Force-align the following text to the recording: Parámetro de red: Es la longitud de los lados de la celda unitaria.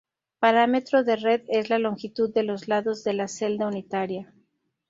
Parámetro 0.39 1.03
de 1.03 1.15
red: 1.15 1.43
Es 1.47 1.69
la 1.69 1.77
longitud 1.77 2.33
de 2.33 2.41
los 2.41 2.67
lados 2.67 3.03
de 3.03 3.13
la 3.13 3.27
celda 3.27 3.67
unitaria. 3.67 4.33